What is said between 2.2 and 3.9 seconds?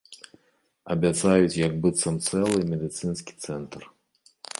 цэлы медыцынскі цэнтр.